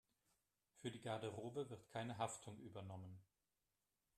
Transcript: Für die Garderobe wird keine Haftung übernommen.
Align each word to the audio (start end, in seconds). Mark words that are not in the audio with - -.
Für 0.79 0.89
die 0.89 0.99
Garderobe 0.99 1.69
wird 1.69 1.87
keine 1.91 2.17
Haftung 2.17 2.57
übernommen. 2.61 3.21